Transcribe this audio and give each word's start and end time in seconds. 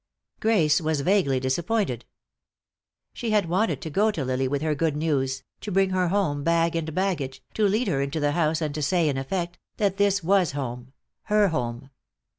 Grace 0.39 0.81
was 0.81 1.01
vaguely 1.01 1.39
disappointed. 1.39 2.05
She 3.13 3.29
had 3.29 3.47
wanted 3.47 3.81
to 3.83 3.91
go 3.91 4.09
to 4.09 4.25
Lily 4.25 4.47
with 4.47 4.63
her 4.63 4.73
good 4.73 4.97
news, 4.97 5.43
to 5.59 5.71
bring 5.71 5.91
her 5.91 6.07
home 6.07 6.43
bag 6.43 6.75
and 6.75 6.91
baggage, 6.91 7.43
to 7.53 7.67
lead 7.67 7.87
her 7.87 8.01
into 8.01 8.19
the 8.19 8.31
house 8.31 8.61
and 8.63 8.73
to 8.73 8.81
say, 8.81 9.09
in 9.09 9.17
effect, 9.19 9.59
that 9.77 9.97
this 9.97 10.23
was 10.23 10.53
home, 10.53 10.91
her 11.25 11.49
home. 11.49 11.91